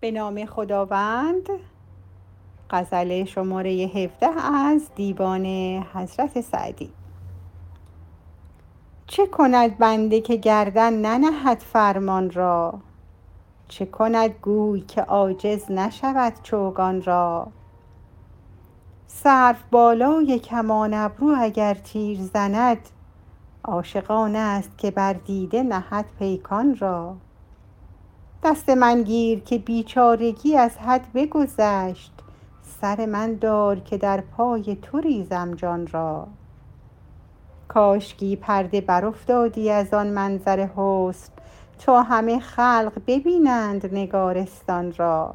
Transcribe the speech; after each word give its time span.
به 0.00 0.10
نام 0.10 0.44
خداوند 0.44 1.48
غزل 2.70 3.24
شماره 3.24 3.70
17 3.70 4.26
از 4.54 4.90
دیوان 4.94 5.46
حضرت 5.94 6.40
سعدی. 6.40 6.92
چه 9.06 9.26
کند 9.26 9.78
بنده 9.78 10.20
که 10.20 10.36
گردن 10.36 10.92
ننهد 10.92 11.58
فرمان 11.58 12.30
را؟ 12.30 12.80
چه 13.68 13.86
کند 13.86 14.30
گوی 14.30 14.80
که 14.80 15.02
عاجز 15.02 15.70
نشود 15.70 16.32
چوگان 16.42 17.02
را؟ 17.02 17.48
سروبالای 19.06 20.38
کمان 20.38 20.94
ابرو 20.94 21.34
اگر 21.38 21.74
تیر 21.74 22.18
زند 22.20 22.88
عاشق 23.64 24.10
آن 24.10 24.36
است 24.36 24.78
که 24.78 24.90
بر 24.90 25.12
دیده 25.12 25.62
نهد 25.62 26.06
پیکان 26.18 26.76
را. 26.76 27.16
دست 28.46 28.68
من 28.68 29.02
گیر 29.02 29.40
که 29.40 29.58
بیچارگی 29.58 30.56
از 30.56 30.78
حد 30.78 31.12
بگذشت. 31.14 32.12
سر 32.80 33.06
من 33.06 33.34
دار 33.34 33.80
که 33.80 33.98
در 33.98 34.20
پای 34.20 34.76
تو 34.82 35.00
ریزم 35.00 35.54
جان 35.54 35.86
را. 35.86 36.26
کاشکی 37.68 38.36
پرده 38.36 38.80
برافتادی 38.80 39.70
از 39.70 39.94
آن 39.94 40.06
منظر 40.06 40.68
حسن 40.76 41.32
تا 41.78 42.02
همه 42.02 42.38
خلق 42.38 42.92
ببینند 43.06 43.94
نگارستان 43.94 44.92
را. 44.96 45.34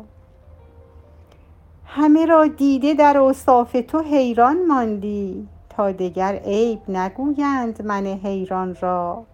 همه 1.85 2.25
را 2.25 2.47
دیده 2.47 2.93
در 2.93 3.17
اوصاف 3.17 3.77
تو 3.87 3.99
حیران 3.99 4.65
ماندی 4.67 5.47
تا 5.69 5.91
دگر 5.91 6.35
عیب 6.35 6.79
نگویند 6.89 7.81
من 7.85 8.05
حیران 8.05 8.75
را. 8.81 9.25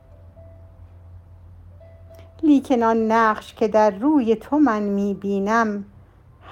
لیکن 2.44 2.84
آن 2.84 3.12
نقش 3.12 3.54
که 3.54 3.68
در 3.68 3.92
روی 3.92 4.36
تو 4.36 4.60
من 4.60 4.84
می 4.84 5.14
بینم 5.14 5.86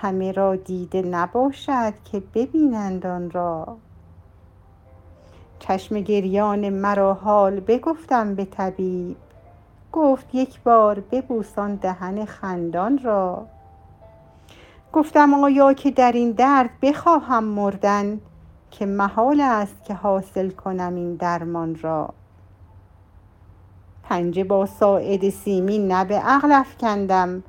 همه 0.02 0.32
را 0.32 0.56
دیده 0.56 1.02
نباشد 1.02 1.94
که 2.12 2.24
ببینند 2.34 3.06
آن 3.06 3.32
را. 3.32 3.78
چشم 5.60 6.00
گریان 6.00 6.70
مرا 6.70 7.14
حال 7.14 7.60
بگفتم 7.60 8.36
به 8.36 8.46
طبیب 8.46 9.18
گفت 9.92 10.36
یک 10.36 10.62
بار 10.64 11.00
ببوس 11.00 11.60
آن 11.60 11.76
دهن 11.76 12.26
خندان 12.26 13.00
را. 13.04 13.46
گفتم 14.94 15.34
آیا 15.34 15.74
که 15.74 15.92
در 15.92 16.12
این 16.12 16.32
درد 16.32 16.70
بخواهم 16.82 17.44
مردن 17.44 18.20
که 18.72 18.86
محال 18.86 19.42
است 19.42 19.84
که 19.84 19.94
حاصل 19.94 20.50
کنم 20.50 20.96
این 20.96 21.16
درمان 21.16 21.76
را. 21.76 22.14
پنجه 24.10 24.44
با 24.44 24.66
ساعد 24.66 25.30
سیمین 25.30 25.92
نه 25.92 26.06
به 26.06 26.16
عقل 26.16 26.52
افکندم. 26.52 27.44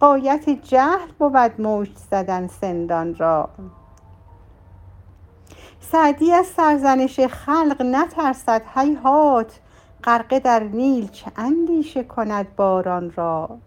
غایت 0.00 0.48
جهل 0.48 1.08
بود 1.18 1.60
مشت 1.60 1.96
زدن 2.10 2.46
سندان 2.46 3.14
را. 3.14 3.48
سعدی 5.80 6.32
از 6.32 6.46
سرزنش 6.46 7.20
خلق 7.20 7.82
نترسد 7.82 8.62
هیهات 8.74 9.60
غرقه 10.04 10.38
در 10.38 10.62
نیل 10.62 11.08
چه 11.08 11.32
اندیشه 11.36 12.04
کند 12.04 12.56
باران 12.56 13.10
را. 13.10 13.58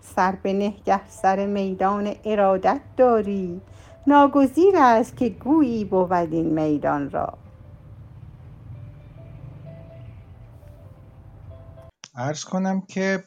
سر 0.00 0.34
بنه 0.42 0.74
گه 0.84 1.08
سر 1.08 1.46
میدان 1.46 2.14
ارادت 2.24 2.80
داری 2.96 3.60
ناگزیر 4.06 4.76
است 4.76 5.16
که 5.16 5.28
گویی 5.28 5.84
بود 5.84 6.12
این 6.12 6.60
میدان 6.60 7.10
را. 7.10 7.43
عرض 12.14 12.44
کنم 12.44 12.80
که 12.80 13.24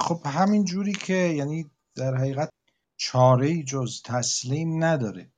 خب 0.00 0.20
همین 0.26 0.64
جوری 0.64 0.92
که 0.92 1.14
یعنی 1.14 1.70
در 1.94 2.14
حقیقت 2.14 2.50
چاره 2.96 3.62
جز 3.62 4.02
تسلیم 4.04 4.84
نداره. 4.84 5.32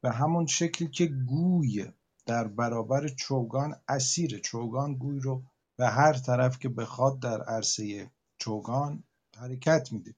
به 0.00 0.10
همون 0.10 0.46
شکلی 0.46 0.88
که 0.88 1.06
گوی 1.06 1.92
در 2.26 2.48
برابر 2.48 3.08
چوگان 3.08 3.74
اسیر 3.88 4.38
چوگان 4.38 4.94
گوی 4.94 5.20
رو 5.20 5.42
به 5.76 5.88
هر 5.88 6.12
طرف 6.12 6.58
که 6.58 6.68
بخواد 6.68 7.20
در 7.20 7.42
عرصه 7.42 8.10
چوگان 8.38 9.04
حرکت 9.36 9.92
میده. 9.92 10.14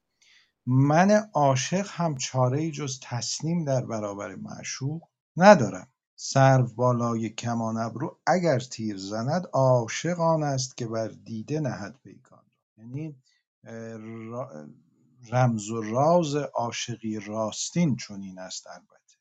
من 0.66 1.10
عاشق 1.34 1.86
هم 1.90 2.16
چاره 2.16 2.70
جز 2.70 3.00
تسلیم 3.02 3.64
در 3.64 3.86
برابر 3.86 4.34
معشوق 4.34 5.02
ندارم. 5.36 5.88
سرو 6.20 6.66
بالای 6.66 7.28
کمان 7.28 7.76
ابرو 7.76 8.18
اگر 8.26 8.58
تیر 8.58 8.96
زند 8.96 9.46
عاشق 9.52 10.20
آن 10.20 10.42
است 10.42 10.76
که 10.76 10.86
بر 10.86 11.08
دیده 11.08 11.60
نهد 11.60 11.98
پیکان 12.02 12.44
یعنی 12.78 13.16
رمز 15.30 15.70
و 15.70 15.82
راز 15.82 16.34
عاشقی 16.36 17.20
راستین 17.20 17.96
چنین 17.96 18.38
است 18.38 18.66
البته. 18.66 19.16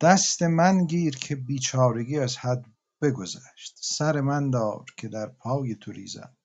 دست 0.00 0.42
من 0.42 0.84
گیر 0.84 1.16
که 1.16 1.36
بیچارگی 1.36 2.18
از 2.18 2.36
حد 2.36 2.64
بگذشت. 3.02 3.78
سر 3.82 4.20
من 4.20 4.50
دار 4.50 4.84
که 4.96 5.08
در 5.08 5.26
پای 5.26 5.74
تو 5.74 5.92
ریزم. 5.92 6.36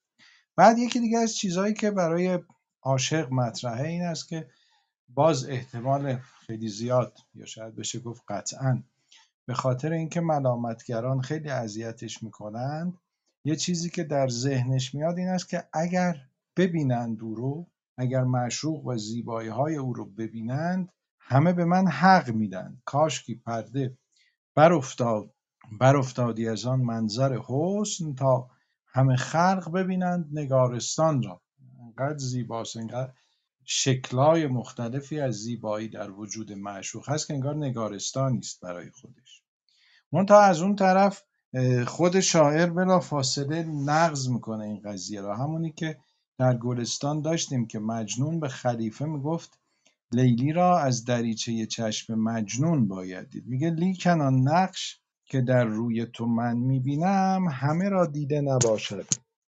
بعد 0.56 0.78
یکی 0.78 1.00
دیگه 1.00 1.18
از 1.18 1.36
چیزهایی 1.36 1.74
که 1.74 1.92
برای 1.92 2.40
عاشق 2.82 3.32
مطرحه 3.32 3.88
این 3.88 4.04
است 4.04 4.28
که 4.28 4.50
باز 5.08 5.46
احتمال 5.46 6.18
خیلی 6.18 6.70
زیاد 6.70 7.18
یا 7.34 7.46
شاید 7.46 7.76
بشه 7.76 8.00
گفت 8.00 8.24
قطعا 8.28 8.84
به 9.48 9.54
خاطر 9.54 9.92
اینکه 9.92 10.22
ملامتگران 10.22 11.22
خیلی 11.22 11.50
اذیتش 11.50 12.24
می‌کنند 12.24 12.98
یه 13.46 13.56
چیزی 13.56 13.90
که 13.90 14.04
در 14.04 14.28
ذهنش 14.28 14.96
میاد 14.96 15.18
این 15.18 15.28
است 15.28 15.50
که 15.50 15.64
اگر 15.74 16.16
ببینند 16.58 17.22
او 17.22 17.36
رو 17.36 17.68
اگر 17.98 18.24
معشوق 18.24 18.86
و 18.86 18.98
زیبایی 18.98 19.50
های 19.50 19.76
او 19.76 19.94
رو 19.94 20.06
ببینند 20.06 20.90
همه 21.20 21.54
به 21.54 21.66
من 21.66 21.88
حق 21.88 22.30
میدن. 22.30 22.82
کاشکی 22.86 23.36
پرده 23.36 23.98
برافتاد 24.56 25.34
برافتادی 25.80 26.48
از 26.48 26.66
آن 26.66 26.80
منظر 26.80 27.40
حسن 27.48 28.16
تا 28.16 28.50
همه 28.88 29.16
خلق 29.16 29.72
ببینند 29.72 30.30
نگارستان 30.32 31.24
را. 31.24 31.42
انقدر 31.82 32.18
زیباست 32.18 32.78
انقدر 32.78 33.14
شکلای 33.66 34.48
مختلفی 34.48 35.20
از 35.20 35.36
زیبایی 35.36 35.90
در 35.90 36.12
وجود 36.12 36.54
معشوق 36.54 37.10
هست 37.10 37.28
که 37.28 37.34
انگار 37.34 37.56
نگارستانی 37.56 38.38
است 38.38 38.62
برای 38.62 38.90
خودش. 38.90 39.42
منتها 40.12 40.42
از 40.42 40.62
اون 40.62 40.76
طرف 40.76 41.24
خود 41.88 42.20
شاعر 42.20 42.70
بلا 42.70 43.00
فاصله 43.00 43.64
نقض 43.64 44.30
می‌کنه 44.30 44.64
این 44.66 44.82
قضیه 44.86 45.22
را. 45.22 45.36
همونی 45.36 45.72
که 45.72 45.98
در 46.38 46.58
گلستان 46.58 47.22
داشتیم 47.22 47.68
که 47.68 47.80
مجنون 47.80 48.40
به 48.40 48.48
خلیفه 48.48 49.06
می‌گفت 49.06 49.60
لیلی 50.12 50.54
را 50.54 50.80
از 50.80 51.06
دریچه 51.06 51.66
چشم 51.66 52.16
مجنون 52.16 52.88
باید 52.88 53.30
دید. 53.30 53.48
میگه 53.48 53.70
لیکن 53.70 54.22
آن 54.22 54.48
نقش 54.48 55.00
که 55.26 55.42
در 55.42 55.64
روی 55.66 56.06
تو 56.06 56.26
من 56.26 56.58
می‌بینم 56.58 57.48
همه 57.52 57.90
را 57.90 58.06
دیده 58.06 58.42
نباشد. 58.42 59.06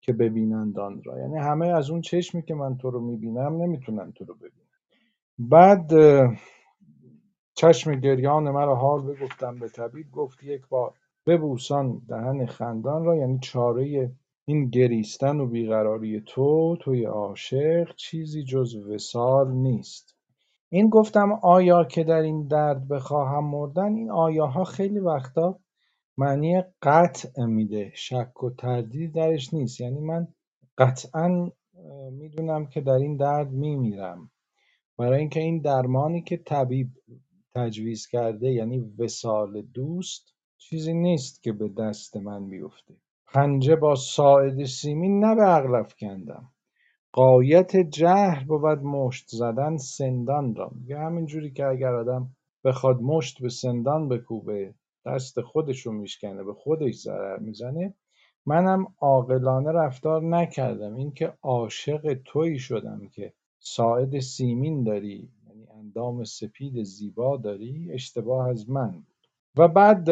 که 0.06 0.12
ببینند 0.12 0.78
آن 0.78 1.03
را. 1.05 1.19
یعنی 1.19 1.39
همه 1.39 1.67
از 1.67 1.91
اون 1.91 2.00
چشمی 2.00 2.43
که 2.43 2.55
من 2.55 2.77
تو 2.77 2.91
رو 2.91 3.00
می‌بینم 3.00 3.62
نمی‌تونن 3.62 4.12
تو 4.12 4.25
رو 4.25 4.34
ببینن. 4.34 4.67
بعد 5.39 5.93
چشم 7.55 7.94
گریان 7.94 8.50
مرا 8.50 8.75
حال 8.77 9.03
بگفتم 9.03 9.59
به 9.59 9.69
طبیب. 9.69 10.11
گفت 10.12 10.45
یک 10.45 10.69
بار 10.69 10.95
ببوسان 11.27 12.03
دهن 12.09 12.47
خندان 12.47 13.05
را. 13.05 13.16
یعنی 13.16 13.39
چاره 13.43 14.12
این 14.45 14.69
گریستن 14.69 15.41
و 15.41 15.47
بیقراری 15.47 16.22
تو 16.27 16.77
توی 16.81 17.05
عاشق 17.05 17.95
چیزی 17.95 18.45
جز 18.45 18.77
وسال 18.77 19.53
نیست. 19.53 20.16
این 20.69 20.89
گفتم 20.89 21.33
آیا 21.43 21.84
که 21.84 22.05
در 22.05 22.21
این 22.22 22.47
درد 22.47 22.89
بخواهم 22.89 23.45
مردن؟ 23.45 23.95
این 23.95 24.11
آیاها 24.11 24.65
خیلی 24.65 24.99
وقتا 24.99 25.59
معنی 26.19 26.62
قطع 26.82 27.44
میده 27.44 27.93
شک 27.94 28.43
و 28.43 28.50
تردید 28.50 29.15
درش 29.15 29.54
نیست. 29.54 29.81
یعنی 29.81 30.00
من 30.00 30.28
قطعا 30.78 31.50
می‌دونم 32.12 32.66
که 32.66 32.81
در 32.81 32.93
این 32.93 33.16
درد 33.16 33.50
میمیرم. 33.50 34.31
برای 34.98 35.18
اینکه 35.18 35.41
این 35.41 35.60
درمانی 35.60 36.22
که 36.22 36.36
طبیب 36.36 36.89
تجویز 37.54 38.07
کرده 38.07 38.53
یعنی 38.53 38.95
وسال 38.98 39.63
دوست 39.63 40.34
چیزی 40.59 40.95
نیست 40.95 41.42
که 41.42 41.53
به 41.53 41.68
دست 41.68 42.16
من 42.16 42.48
بیفته. 42.48 42.95
پنجه 43.34 43.77
با 43.77 43.95
ساعد 43.95 44.65
سیمین 44.65 45.24
نه 45.24 45.34
به 45.34 45.42
عقل 45.42 45.74
افکندم. 45.74 46.48
قایت 47.13 47.77
جهل 47.77 48.45
بود 48.45 48.78
مشت 48.78 49.28
زدن 49.28 49.77
سندان 49.77 50.54
را. 50.54 50.71
میگه 50.74 50.98
همینجوری 50.98 51.51
که 51.51 51.66
اگر 51.66 51.95
آدم 51.95 52.28
بخواد 52.65 53.01
مشت 53.01 53.42
به 53.42 53.48
سندان 53.48 54.09
بکوبه 54.09 54.74
دست 55.06 55.41
خودش 55.41 55.86
میشکنه 55.86 56.44
به 56.44 56.54
خودش 56.54 56.94
ضرر 56.94 57.38
می‌زنه. 57.38 57.94
منم 58.47 58.86
عاقلانه 59.00 59.72
رفتار 59.72 60.22
نکردم. 60.22 60.94
اینکه 60.94 61.32
عاشق 61.42 62.18
تویی 62.24 62.58
شدم 62.58 63.08
که 63.12 63.32
ساعد 63.58 64.18
سیمین 64.18 64.84
داری 64.84 65.28
یعنی 65.48 65.66
اندام 65.78 66.24
سپید 66.24 66.82
زیبا 66.82 67.36
داری 67.36 67.92
اشتباه 67.92 68.48
از 68.48 68.70
من 68.70 68.91
بود. 68.91 69.06
و 69.56 69.68
بعد 69.68 70.08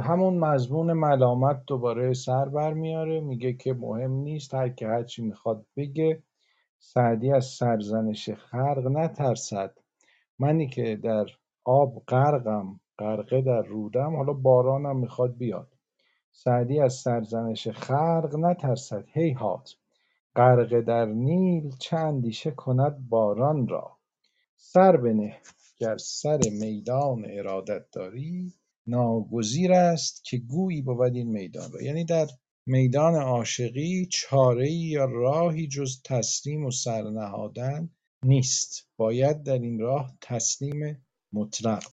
همون 0.00 0.38
مضمون 0.38 0.92
ملامت 0.92 1.62
دوباره 1.66 2.12
سر 2.12 2.48
برمیاره 2.48 3.20
میگه 3.20 3.52
که 3.52 3.74
مهم 3.74 4.10
نیست 4.10 4.54
هر 4.54 4.68
که 4.68 4.86
هرچی 4.86 5.22
می‌خواد 5.22 5.66
بگه. 5.76 6.22
سعدی 6.78 7.32
از 7.32 7.44
سرزنش 7.44 8.30
خلق 8.30 8.86
نترسد. 8.86 9.78
منی 10.38 10.68
که 10.68 10.96
در 10.96 11.26
آب 11.64 12.02
غرقم. 12.08 12.80
غرقه 12.98 13.40
در 13.42 13.62
رودم. 13.62 14.16
حالا 14.16 14.32
بارانم 14.32 14.96
می‌خواد 14.96 15.36
بیاد. 15.36 15.68
سعدی 16.32 16.80
از 16.80 16.94
سرزنش 16.94 17.68
خلق 17.68 18.36
نترسد. 18.38 19.04
هیهات 19.12 19.74
غرقه 20.36 20.80
در 20.80 21.06
نیل 21.06 21.76
چه 21.78 21.96
اندیشه 21.96 22.50
کند 22.50 23.08
باران 23.08 23.68
را؟ 23.68 23.96
سر 24.56 24.96
بنه 24.96 25.36
گر 25.78 25.96
سر 25.96 26.40
میدان 26.52 27.24
ارادت 27.28 27.90
داری. 27.92 28.52
ناگزیر 28.86 29.72
است 29.72 30.24
که 30.24 30.36
گویی 30.36 30.82
بود 30.82 31.14
این 31.14 31.28
میدان 31.30 31.72
را. 31.72 31.82
یعنی 31.82 32.04
در 32.04 32.26
میدان 32.66 33.14
عاشقی 33.14 34.06
چارهای 34.06 34.72
یا 34.72 35.04
راهی 35.04 35.68
جز 35.68 36.02
تسلیم 36.02 36.64
و 36.64 36.70
سر 36.70 37.02
نهادن 37.02 37.90
نیست. 38.22 38.88
باید 38.96 39.42
در 39.42 39.58
این 39.58 39.80
راه 39.80 40.12
تسلیم 40.20 41.06
مطلق 41.32 41.84